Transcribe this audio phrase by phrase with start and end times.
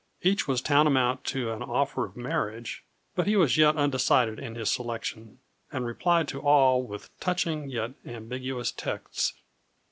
[0.23, 4.71] Each was tantamount to an offer of marriage; but he was yet undecided in his
[4.71, 5.37] selection,
[5.71, 9.33] and replied to all with touching yet ambiguous texts.